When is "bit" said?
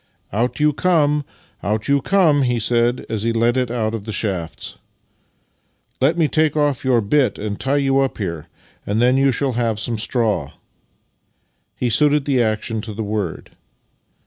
7.01-7.37